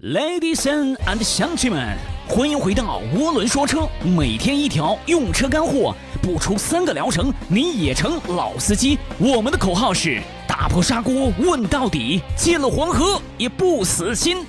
[0.00, 1.96] Ladies and gentlemen，
[2.28, 8.96] 欢迎回到涡轮说车，每天一条用车干货，不出三个疗程你也成老司机。
[9.18, 14.46] 我们的口号是打破砂锅问到底，见了黄河也不死心。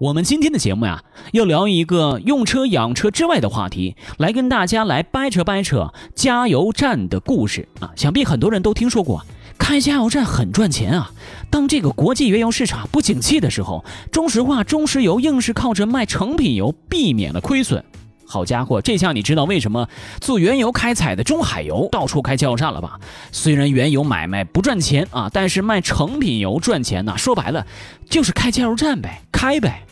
[0.00, 7.92] 我们今天的节目呀，要聊一个用车养车之外的话题，来跟大家来掰扯掰扯加油站的故事啊。
[7.94, 9.24] 想必很多人都听说过。
[9.62, 11.12] 开加油站很赚钱啊！
[11.48, 17.82] 当这个国际原油市场不景气的时候，中石化、中石油硬是靠着卖成品油避免了亏损。
[18.26, 19.88] 好家伙，这下你知道为什么
[20.20, 22.98] 做原油开采的中海油到处开加油站了吧？
[23.30, 27.14] 虽然原油买卖不赚钱啊，但是卖成品油赚钱呐。
[27.16, 27.64] 说白了，
[28.10, 29.84] 就是开加油站呗，开呗。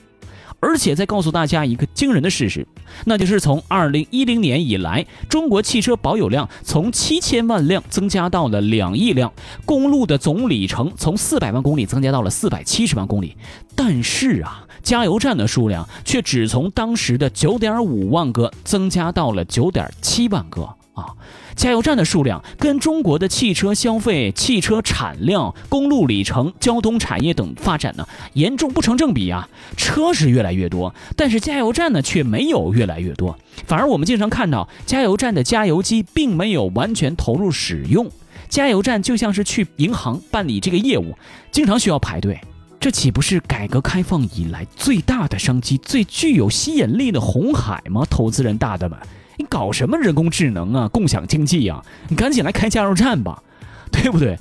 [0.61, 2.67] 而且再告诉大家一个惊人的事实，
[3.07, 9.33] 那就是从二零一零年以来，中国汽车保有量从七千万辆增加到了两亿辆，
[9.65, 13.37] 公路的总里程从四百万公里增加到了四百七十万公里。
[13.75, 20.77] 但是啊，加油站的数量却只从当时的九点五万个增加到了九点七万个。
[21.01, 21.15] 啊，
[21.57, 29.49] 加油站的数量跟中国的汽车消费、汽车产量、公路里程、交通产业等发展呢，严重不成正比啊。
[29.77, 38.11] 车是越来越多，但是加油站呢却没有越来越多，反而我们经常看到加油站的加油机并没有完全投入使用。
[38.49, 41.17] 加油站就像是去银行办理这个业务，
[41.53, 42.41] 经常需要排队。
[42.81, 48.03] 这岂不是改革开放以来最大的商机、最具有吸引力的红海吗？
[48.09, 48.99] 投资人大大们。
[49.37, 51.85] 你搞什么人工智能啊，共享经济呀？
[52.09, 53.43] 你赶紧来开加油站吧，
[53.93, 54.39] 对不对？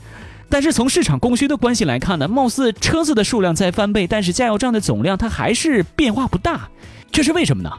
[0.49, 6.69] 但是从市场供需的关系来看呢，貌似车子的数量在翻倍，但是加油站的总量它还是变化不大，
[7.11, 7.71] 这是为什么呢？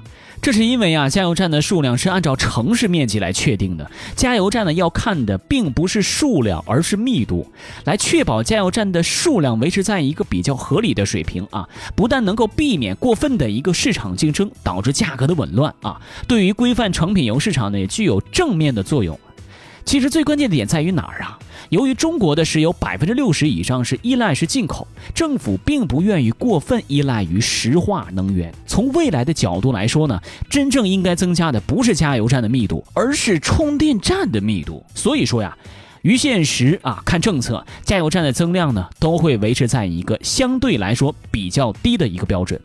[0.42, 3.90] 这是因为啊，加油站的数量是按照城市面积来确定的。
[4.16, 7.46] 加油站呢，要看的并不是数量，而是密度，
[7.84, 11.68] 来确保加油站的数量维持在一个比较合理的水平啊。
[11.94, 19.20] 不但能够避免过分的一个市场竞争，导致价格的紊乱啊，对于规范成品油市场呢，也具有正面的作用。
[19.90, 21.36] 其实最关键的点在于哪儿啊？
[21.70, 28.54] 由于中国的石油百分之六十以上是依赖是进口，政府并不愿意过分依赖于石化能源。
[28.68, 34.86] 从未来的角度来说呢，真正应该增加的不是加油站的密度，而是充电站的密度。
[34.94, 35.58] 所以说呀，
[36.02, 42.60] 于现实啊看政策，加油站的增量呢都会维持在一个相对来说比较低的一个标准。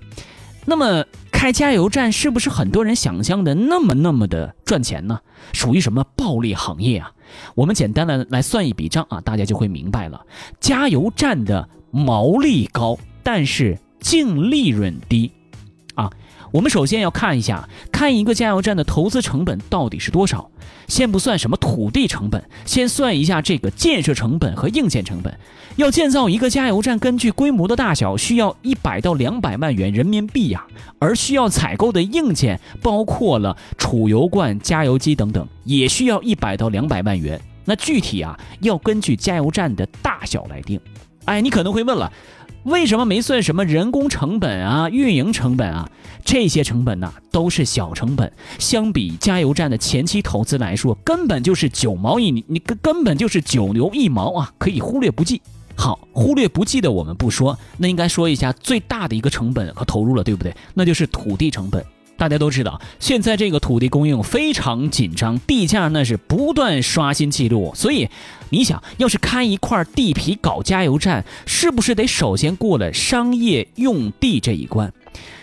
[0.68, 1.04] 那么
[1.36, 5.20] 开加油站是不是很多人想象的那么那么的赚钱呢？
[5.52, 7.12] 属于什么暴利行业啊？
[7.56, 10.26] 我们简单的来算一笔账啊，大家就会明白了。
[10.62, 15.30] 加油站的毛利高，但是净利润低，
[16.52, 20.50] 我们首先要看一下，看一个加油站的投资成本到底是多少。
[20.88, 25.38] 先不算什么土地成本，先算一下这个建设成本和硬件成本。
[25.78, 30.64] 要建造一个加油站，根据规模的大小，需要一百到两百万元人民币呀。
[31.00, 37.40] 而需要采购的硬件，包括了储油罐、加油机等等，也需要一百到两百万元。
[37.66, 40.80] 那具体啊，要根据加油站的大小来定。
[41.26, 42.12] 哎，你可能会问了。
[42.66, 45.88] 为什么没算什么人工成本啊、运营成本啊？
[46.24, 55.40] 这些成本呢都是小成本，相比加油站的前期投资来说，根本就是九毛一，你你根根本就是九牛一毛啊，可以忽略不计。
[55.76, 60.56] 好，忽略不计的我们不说，那应该说一下最大的一个成本和投入了，对不对？
[60.74, 61.86] 那就是土地成本。
[62.18, 67.74] 大家都知道，现在这个土地供应非常紧张，地价那是不断刷新记录。
[67.76, 68.10] 所以，
[68.50, 74.94] 你想要是开一块地皮搞加油站，是不是得首先过了商业用地这一关？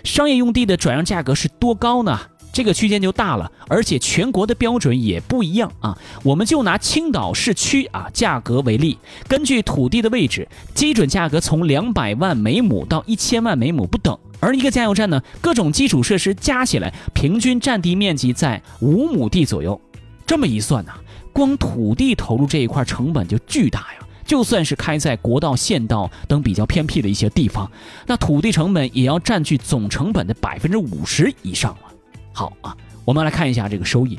[0.05, 2.19] 商业用地的转让价格是多高呢？
[2.53, 5.97] 这个区间就大了，而且全国的标准也不一样啊。
[6.23, 14.17] 我们就拿青岛市区啊价格为例，根据土地的位置，基准价格从两百万每亩到一千万每亩不等。
[14.39, 19.81] 而一个加油站呢，各种基础设施加起来，平均占地面积在五亩地左右。
[20.27, 20.93] 这么一算呢，
[21.33, 24.07] 光土地投入这一块成本就巨大呀。
[24.25, 27.71] 就算是开在国道、县道等比较偏僻的一些地方，
[28.07, 31.92] 那土地成本也要占据总成本的百分之五十以上了。
[32.33, 34.19] 好啊，我们来看一下这个收益。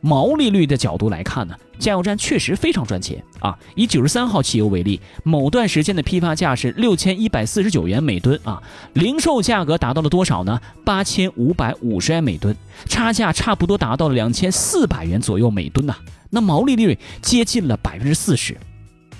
[0.00, 3.56] 毛利率的角度来看呢，加油站确实非常赚钱啊。
[3.74, 8.62] 以九十三号汽油为例，某段时间的批发价是六千一百四十九元每吨啊，
[8.92, 10.60] 零售价格达到了多少呢？
[10.84, 12.54] 八千五百五十元每吨，
[12.86, 15.96] 差价差不多达到了两千四百元左右每吨呐。
[16.30, 18.58] 那毛利率接近了百分之四十。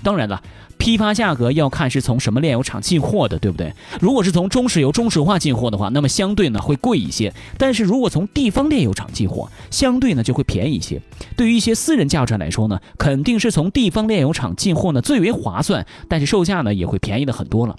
[0.03, 0.41] 当然了。
[0.77, 3.73] 批发价格要看是从什么炼油厂进货的，对不对？
[4.01, 7.33] 如果是从中石油、中石化进货的话，那么相对呢会贵一些。
[7.57, 11.01] 但是如果从地方炼油厂进货，相对呢就会便宜一些。
[11.37, 17.75] 对于一些私人加油站来说呢，肯定是从地方炼油厂进货呢最为划算，但是售价呢也会便宜的很多了。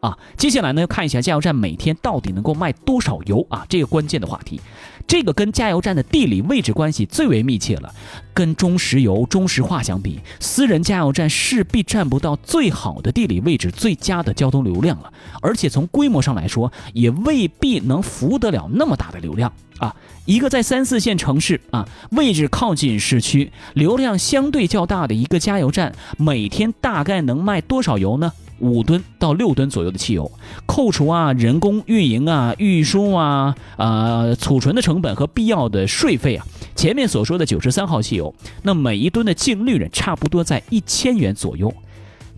[0.00, 0.16] 啊。
[0.38, 4.60] 接下来呢，看一下加油站每天到底能够卖多少油啊，这个关键的话题。
[5.06, 7.92] 这个跟加油站的地理位置关系最为密切了。
[8.34, 15.10] 跟中石油、中石化相比，私人加油站势必占不到最好的地理位置、最佳的交通流量了。
[15.40, 19.94] 而且从规模上来说，也未必能服得了那么大的流量啊。
[20.26, 28.32] 一个在三四线城市啊，位置靠近市区、流量相对较大的一个加油站，每天大概能卖多少油呢？
[28.58, 30.30] 五吨到六吨左右的汽油，
[30.66, 41.72] 扣除啊人工运营啊、运输啊、呃储存的成本和必要的税费啊，前面所说的九十三号汽油，那每一吨的净利润差不多在一千元左右。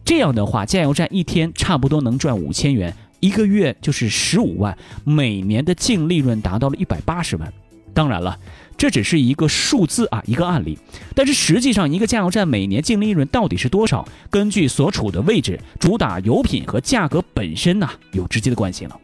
[0.04, 7.52] 这样的话，加油站一天差不多能赚五千元，一个月就是十五万，每年的净利润达到了一百八十万。
[7.92, 8.38] 当然了。
[8.78, 10.78] 这只是一个数字啊，一个案例。
[11.14, 14.08] 但是实际上，一个加油站每年净利润到底是多少？
[14.30, 18.96] 根据所处的位置、主打油品和价格本身呢，有直接的关系了。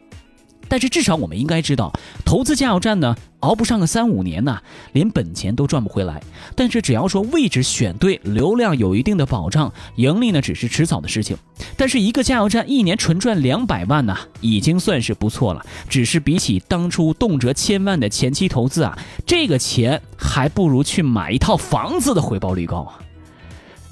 [0.67, 1.93] 但是至少我们应该知道，
[2.25, 4.59] 投资加油站呢，熬不上个三五年呢，
[4.93, 6.21] 连本钱都赚不回来。
[6.55, 11.37] 但是只要说位置选对，流量有一定的保障，盈利呢只是迟早的事情。
[11.77, 15.65] 但是一个加油站一年纯赚两百万呢，已经算是不错了。
[15.87, 22.99] 只是比起当初动辄千万的前期投资啊，这个钱还不如去买一套房子的回报率高啊。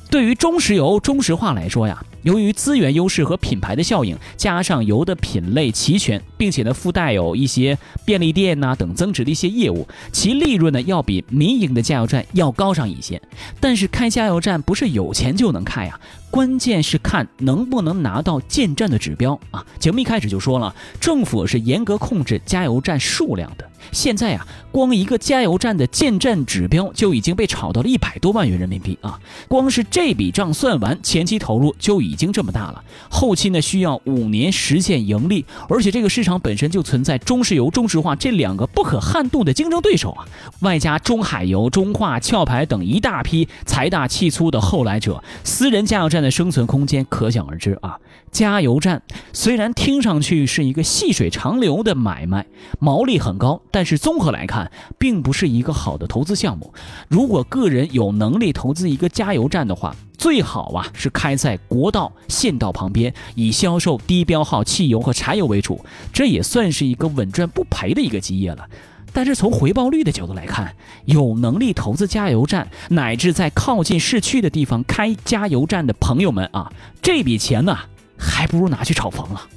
[0.09, 2.03] 对于中石油、中石化来说呀。
[2.23, 13.21] 由于资源优势和品牌的效应，加上油的品类齐全，并且呢附带有一些便利店呐等增值的一些业务，其利润呢要比民营的加油站要高上一些。
[13.61, 15.97] 但是开加油站不是有钱就能开呀，
[16.29, 19.65] 关键是看能不能拿到建站的指标啊。
[19.79, 23.69] 节目一开始就说了，政府是严格控制加油站数量的。
[23.91, 29.19] 现在呀，光一个加油站的建站指标就已经被炒到了一百多万元人民币啊！
[29.49, 40.25] 光是这笔账算完，前期投入就已经这么大了，后期呢需要五年实现盈利，而且这个市场本身就存在中石油、中石化这两个不可撼动的竞争对手啊，
[40.61, 47.97] 外加中海油、中化、壳牌等一大批财大气粗的后来者，私人加油站的生存空间可想而知啊！
[48.31, 52.47] 加油站虽然听上去是一个细水长流的买卖，
[52.79, 53.61] 毛利很高。
[53.69, 56.73] 但是综合来看，并不是一个好的投资项目。
[57.07, 65.83] 如果个人有能力投资一个加油站的话，最好啊是开在国道、县道旁边，以销售低标号汽油和柴油为主，
[66.13, 68.65] 这也算是一个稳赚不赔的一个基业了。
[69.11, 70.73] 但是从回报率的角度来看，
[71.03, 76.71] 有能力投资加油站，乃至在靠近市区的地方开加油站的朋友们啊，
[77.01, 77.77] 这笔钱呢，
[78.17, 79.49] 还不如拿去炒房了。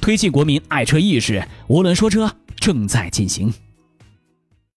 [0.00, 2.32] 推进国民爱车意识，无论说车。
[2.60, 3.52] 正在进行。